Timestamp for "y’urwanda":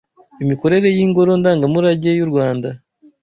2.17-2.69